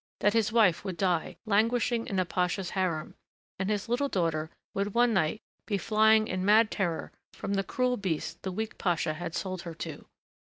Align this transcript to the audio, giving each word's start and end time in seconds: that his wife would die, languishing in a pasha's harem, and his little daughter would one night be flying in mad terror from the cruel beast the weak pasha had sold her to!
that 0.21 0.33
his 0.33 0.51
wife 0.51 0.83
would 0.83 0.97
die, 0.97 1.37
languishing 1.45 2.07
in 2.07 2.17
a 2.17 2.25
pasha's 2.25 2.71
harem, 2.71 3.13
and 3.59 3.69
his 3.69 3.87
little 3.87 4.09
daughter 4.09 4.49
would 4.73 4.95
one 4.95 5.13
night 5.13 5.43
be 5.67 5.77
flying 5.77 6.27
in 6.27 6.43
mad 6.43 6.71
terror 6.71 7.11
from 7.33 7.53
the 7.53 7.63
cruel 7.63 7.97
beast 7.97 8.41
the 8.41 8.51
weak 8.51 8.79
pasha 8.79 9.13
had 9.13 9.35
sold 9.35 9.61
her 9.61 9.75
to! 9.75 10.07